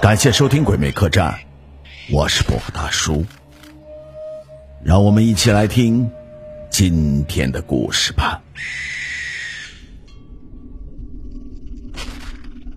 [0.00, 1.32] 感谢收听《鬼魅客栈》，
[2.12, 3.24] 我是薄荷大叔。
[4.82, 6.10] 让我们一起来听
[6.68, 8.42] 今天的故事吧。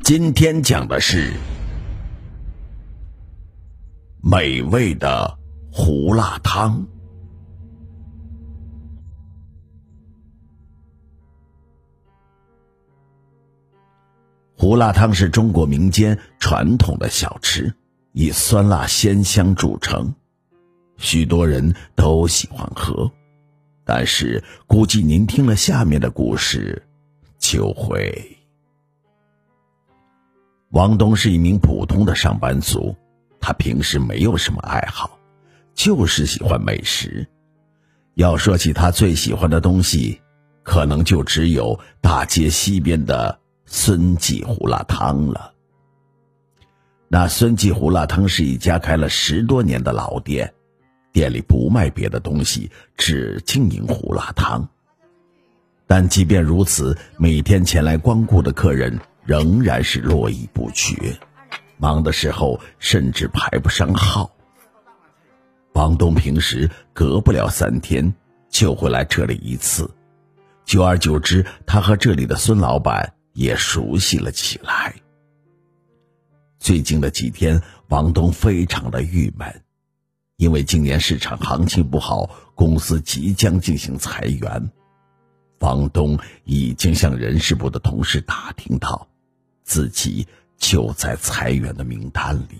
[0.03, 1.33] 今天讲的是
[4.21, 5.39] 美味的
[5.71, 6.98] 胡辣汤。
[14.61, 17.73] 胡辣汤是中国民间传统的小吃，
[18.11, 20.13] 以酸辣鲜香著称，
[20.97, 23.09] 许多人都喜欢喝。
[23.85, 26.83] 但是，估计您听了下面的故事，
[27.37, 28.37] 就会……
[30.71, 32.93] 王东是一名普通的上班族，
[33.39, 35.17] 他平时没有什么爱好，
[35.73, 37.25] 就是喜欢美食。
[38.15, 40.19] 要说起他最喜欢的东西，
[40.63, 43.38] 可能就只有大街西边的。
[43.71, 45.53] 孙记胡辣汤了。
[47.07, 50.51] 那孙记胡辣汤是一家开了十多年的老店，
[51.13, 54.67] 店里不卖别的东西，只经营胡辣汤。
[55.85, 61.15] 但即便如此，每天前来光顾的客人仍然是络绎不绝，
[61.77, 64.31] 忙的时候甚至排不上号。
[65.73, 68.11] 王东平时隔不了三天
[68.49, 69.87] 就会来这里一次，
[70.65, 73.13] 久而久之，他和这里的孙老板。
[73.39, 74.93] 也熟悉了起来。
[76.59, 79.63] 最近的几天，王东非常的郁闷，
[80.35, 84.69] 因为今年市场行情不好，公司即将进行裁员。
[85.59, 89.07] 王东已经向人事部的同事打听到，
[89.63, 92.57] 自己就在裁员的名单里。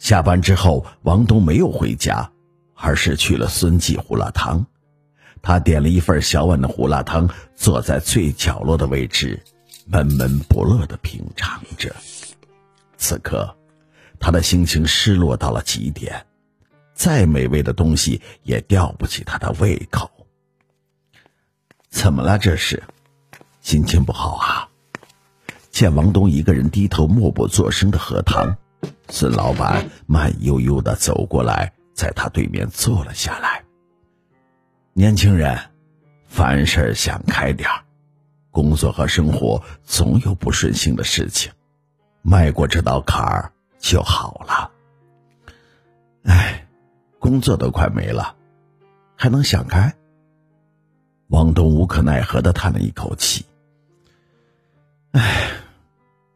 [0.00, 2.32] 下班之后，王东没有回家，
[2.74, 4.66] 而是去了孙记胡辣汤。
[5.42, 9.42] 他点了一份小碗的胡辣汤，坐在最角落的位置，
[9.86, 11.94] 闷闷不乐的品尝着。
[12.96, 13.56] 此刻，
[14.18, 16.26] 他的心情失落到了极点，
[16.94, 20.10] 再美味的东西也吊不起他的胃口。
[21.88, 22.38] 怎么了？
[22.38, 22.82] 这是，
[23.62, 24.68] 心情不好啊？
[25.70, 28.56] 见王东一个人低头默不作声的喝汤，
[29.08, 33.64] 孙老板慢悠悠的走过来，在他对面坐了下来。
[34.98, 35.56] 年轻人，
[36.26, 37.70] 凡事想开点
[38.50, 41.52] 工作和生活总有不顺心的事情，
[42.20, 44.72] 迈过这道坎儿就好了。
[46.24, 46.66] 哎，
[47.20, 48.34] 工作都快没了，
[49.14, 49.94] 还能想开？
[51.28, 53.46] 王东无可奈何的叹了一口气。
[55.12, 55.48] 哎，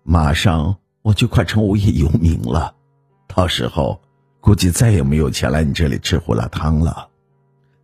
[0.04, 2.76] 马上我就快成无业游民了，
[3.26, 4.00] 到时候
[4.40, 7.08] 估计再也没有钱来你这里吃胡辣汤了。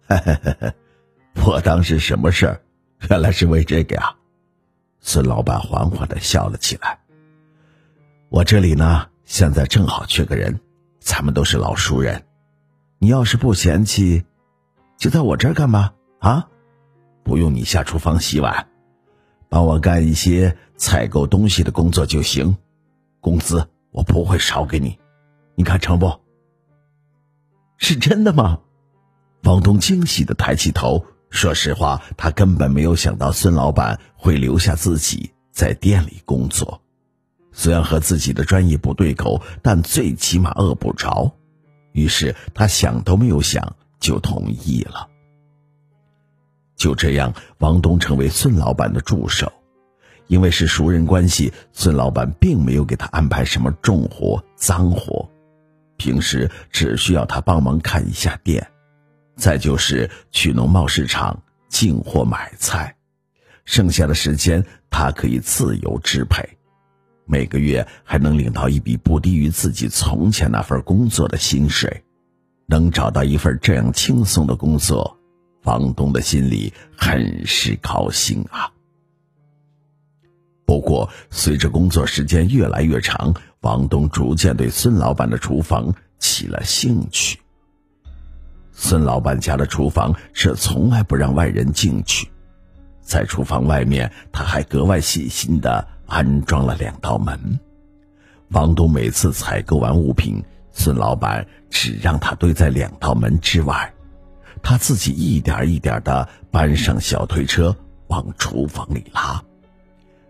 [0.08, 0.72] 嘿嘿嘿嘿，
[1.44, 2.62] 我当时什么事儿？
[3.10, 4.16] 原来是为这个呀！
[5.00, 6.98] 孙老板缓缓的笑了起来。
[8.30, 10.58] 我这里呢，现在正好缺个人，
[10.98, 12.24] 咱们都是老熟人，
[12.98, 14.24] 你要是不嫌弃，
[14.96, 15.92] 就在我这儿干吧。
[16.20, 16.48] 啊，
[17.22, 18.66] 不用你下厨房洗碗，
[19.50, 22.56] 帮我干一些采购东西的工作就行，
[23.20, 24.98] 工资我不会少给你，
[25.54, 26.18] 你看成不？
[27.76, 28.60] 是真的吗？
[29.48, 36.82] 王东惊喜的抬起头，说实话，他根本没有想到孙老板会留下自己在店里工作。
[37.50, 41.32] 虽然和自己的专业不对口，但最起码饿不着。
[41.92, 45.08] 于是他想都没有想就同意了。
[46.76, 49.50] 就这样，王东成为孙老板的助手。
[50.26, 55.26] 因为是熟人关系，孙老板并没有给他安排什么重活、脏活，
[55.96, 58.68] 平时只需要他帮忙看一下店。
[59.38, 62.96] 再就是去农贸市场进货买菜，
[63.64, 66.58] 剩下的时间他可以自由支配，
[67.24, 72.02] 每个月还能领到一笔不低于自己从前那份工作的薪水，
[72.66, 75.16] 能找到一份这样轻松的工作，
[75.62, 78.72] 房东的心里很是高兴啊。
[80.66, 87.38] 不过，随着工作时间越来越长，王东逐渐对孙老板的厨房起了兴趣。
[88.80, 92.30] 孙老板家的厨房是从来不让外人进去，
[93.02, 97.58] 在厨房外面，他还格外细心的安装了两道门。
[98.50, 103.92] 王东每次采购完物品，孙老板只让他堆在两道门之外，
[104.62, 107.76] 他自己一点一点的搬上小推车
[108.06, 109.42] 往厨房里拉。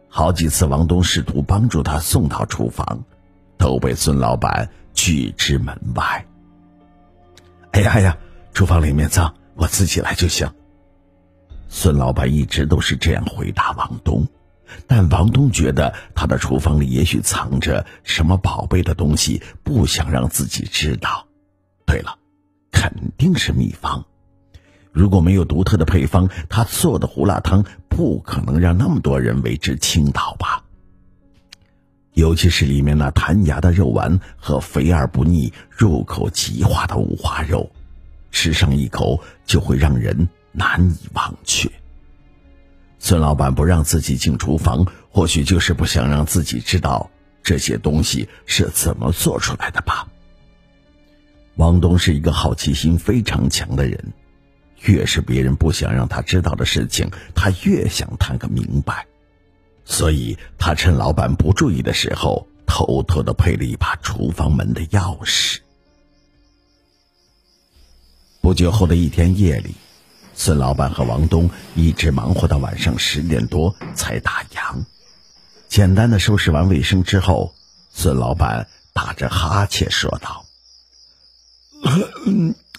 [0.09, 3.05] 好几次，王东试图帮助他送到厨房，
[3.59, 6.25] 都被孙老板拒之门外。
[7.73, 8.17] 哎呀呀！
[8.59, 10.53] 厨房里面脏，我自己来就行。
[11.69, 14.27] 孙老板一直都是这样回答王东。
[14.89, 21.29] 但王东觉得他的厨房里也许藏着什么宝贝的东西，不想让自己知道。
[21.87, 22.19] 对了，
[22.73, 24.05] 肯定是秘方。
[24.91, 30.65] 如果没有独特的配方，他做的胡辣汤不可能让那么多人为之倾倒吧？
[32.15, 37.71] 尤其是里面那弹牙的肉丸和肥而不腻、入口即化的五花肉，
[38.31, 41.71] 吃上一口就会让人难以忘却。
[42.99, 47.11] 孙老板不让自己进厨房，或许就是不想让自己知道
[47.43, 50.09] 这些东西是怎么做出来的吧。
[51.57, 54.13] 王东是一个好奇心非常强的人，
[54.83, 59.07] 越是别人不想让他知道的事情，他越想探个明白。
[59.85, 65.59] 所以他趁老板不注意的时候，偷偷的配了一把厨房门的钥匙。
[68.49, 69.75] 不久后的一天夜里。
[70.35, 74.87] 孙老板和王东一直忙活到晚上十点多才打烊。
[75.69, 77.55] 简单的收拾完卫生之后，
[77.93, 80.47] 孙老板打着哈欠说道：“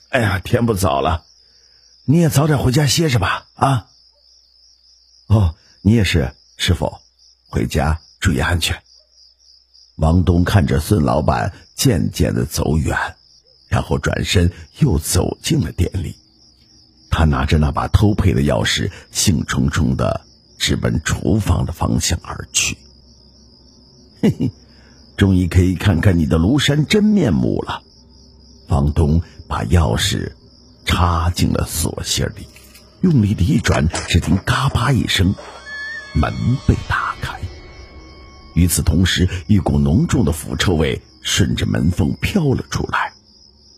[0.09, 1.23] 哎呀，天不早了，
[2.03, 3.45] 你也早点回家歇着吧。
[3.53, 3.85] 啊，
[5.27, 6.97] 哦，你也是，师傅，
[7.47, 8.81] 回家注意安全。”
[9.97, 13.17] 王东看着孙老板渐渐的走远，
[13.69, 16.17] 然后转身又走进了店里。
[17.09, 20.21] 他拿着那把偷配的钥匙，兴冲冲的
[20.57, 22.77] 直奔厨房的方向而去。
[24.21, 24.51] 嘿嘿，
[25.15, 27.81] 终于可以看看你的庐山真面目了。
[28.67, 30.33] 房东把钥匙
[30.85, 32.45] 插进了锁芯里，
[33.01, 35.33] 用力的一转，只听“嘎巴”一声，
[36.13, 36.31] 门
[36.67, 37.39] 被打开。
[38.53, 43.08] 与此同时，一股浓重的腐臭味顺着门缝飘了出来，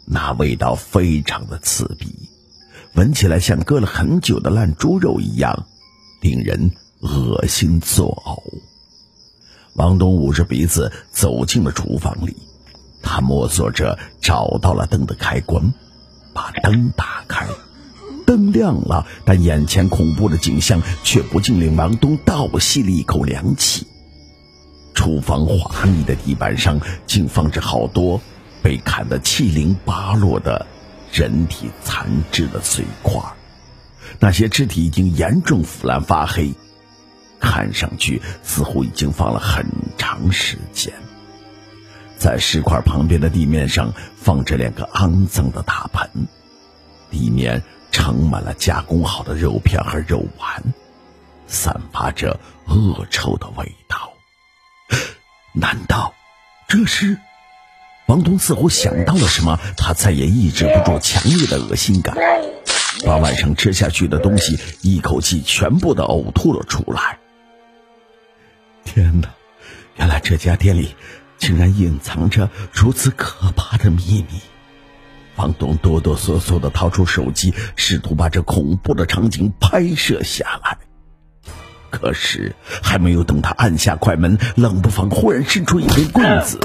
[0.06, 2.13] 那味道非常的刺鼻。
[2.94, 5.65] 闻起来像搁了很久的烂猪肉一样，
[6.21, 8.42] 令人恶心作呕。
[9.75, 12.36] 王东捂着鼻子走进了厨房里，
[13.01, 15.74] 他摸索着找到了灯的开关，
[16.33, 17.48] 把灯打开，
[18.25, 23.88] 灯亮了，但眼前恐怖的景象却不禁令王东倒吸了一口凉气。
[24.94, 28.21] 厨房华丽的地板上竟放着好多
[28.63, 30.66] 被砍得七零八落的。
[31.13, 33.22] 人体残肢的碎块，
[34.18, 36.54] 那些肢体已经严重腐烂发黑，
[37.38, 39.66] 看上去似乎已经放了很
[39.98, 40.94] 长时间。
[42.18, 46.10] 在尸块旁边的地面上放着两个肮脏的大盆，
[47.10, 47.62] 里面
[47.92, 50.63] 盛满了加工好的肉片和肉丸，
[51.46, 54.13] 散发着恶臭的味道。
[55.52, 56.13] 难道
[56.69, 57.18] 这是？
[58.12, 62.13] 王东似乎想到了什么，他再也抑制不住强烈的恶心感，
[63.06, 67.19] 把晚上吃下去的东西一口气全部的呕吐了出来。
[68.84, 69.30] 天哪，
[69.96, 70.94] 原来这家店里
[71.38, 74.42] 竟然隐藏着如此可怕的秘密！
[75.34, 80.78] 房东哆哆嗦嗦的掏出手机，试图把这恐怖的场景拍摄下来。
[81.90, 82.54] 可是
[82.84, 86.60] 还没有等他按下快门，冷不防忽然伸出一根棍子。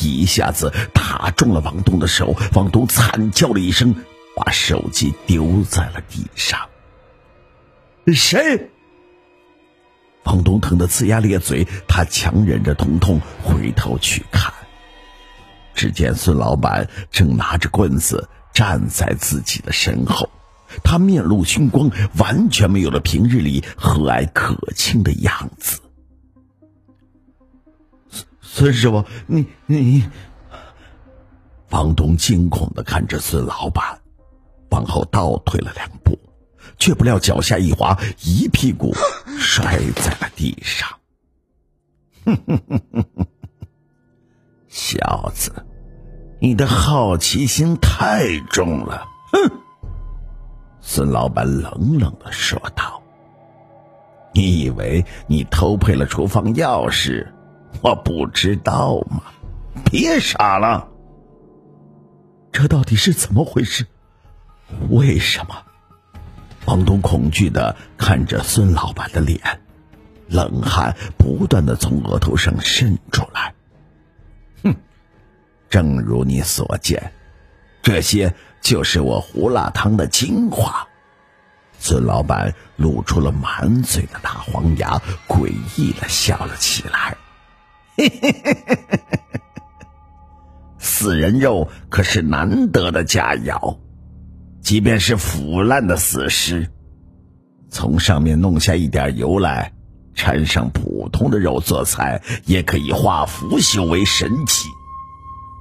[0.00, 3.94] 一下子打中了王东的手，王东惨叫了一声，
[4.34, 6.68] 把手机丢在了地上。
[8.06, 8.70] 谁？
[10.24, 14.52] 王东疼得呲牙咧嘴，他强忍着疼痛回头去看，
[15.74, 20.28] 只见孙老板正拿着棍子站在自己的身后，
[20.82, 25.80] 他面露凶光，完全没有了平日里和蔼可亲的样子。
[28.56, 30.02] 孙师傅，你你，
[31.68, 33.84] 房东惊恐的看着孙老板，
[34.70, 36.18] 往后倒退了两步，
[36.78, 38.94] 却不料脚下一滑，一屁股
[39.38, 40.88] 摔在了地上。
[42.24, 43.26] 哼哼哼哼哼，
[44.68, 45.52] 小子，
[46.40, 49.06] 你的好奇心太重了。
[49.32, 49.50] 哼，
[50.80, 53.02] 孙老板冷冷的说道
[54.32, 57.30] ：“你以为你偷配了厨房钥匙？”
[57.82, 59.22] 我不知道吗？
[59.84, 60.88] 别傻了！
[62.50, 63.86] 这到底是怎么回事？
[64.88, 65.54] 为什么？
[66.64, 69.60] 王东恐惧的看着孙老板的脸，
[70.26, 73.54] 冷汗不断的从额头上渗出来。
[74.64, 74.74] 哼，
[75.68, 77.12] 正如你所见，
[77.82, 80.88] 这些就是我胡辣汤的精华。
[81.78, 87.16] 孙老板露出了满嘴的大黄牙，诡异的笑了起来。
[87.96, 89.40] 嘿嘿嘿嘿嘿嘿嘿！
[90.78, 93.78] 死人肉可是难得的佳肴，
[94.60, 96.70] 即便是腐烂的死尸，
[97.70, 99.72] 从上面弄下一点油来，
[100.14, 104.68] 掺上普通的肉做菜，也可以化腐朽为神奇。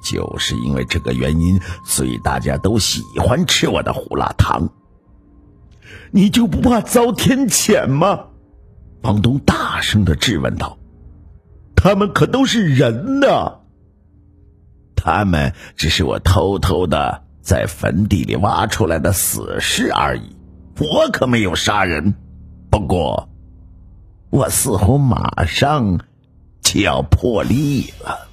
[0.03, 4.69] 就是因为这个原因，所以大家都喜欢吃我的胡辣汤。
[6.11, 8.25] 你就不怕遭天谴吗？
[9.01, 10.77] 房东大声的质问道。
[11.85, 13.59] 他们可都是人呐！
[14.95, 20.35] 他们只是我偷偷的在坟地里挖出来的死尸而已，
[20.79, 22.15] 我可没有杀人。
[22.71, 23.29] 不过，
[24.31, 25.99] 我似乎马上
[26.59, 28.29] 就要破例了。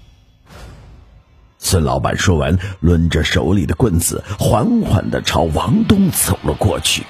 [1.59, 7.05] 孙老板说完，抡着手里的棍子，缓缓的朝王东走了过去。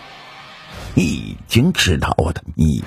[0.97, 2.85] 已经知道我的秘密，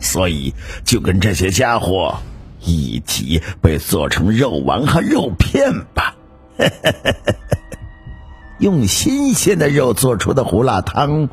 [0.00, 0.52] 所以
[0.84, 2.18] 就跟这些家伙
[2.66, 6.14] 一起被做成肉丸和肉片吧。
[8.58, 11.28] 用新鲜的肉做出的胡辣汤，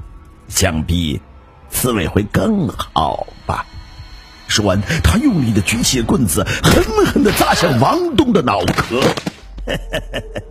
[0.47, 1.19] 想必
[1.69, 3.65] 滋味会更好吧。
[4.47, 9.01] 说完，他用力的举起棍子，狠狠的砸向王东的脑壳。
[9.65, 10.43] 嘿嘿嘿嘿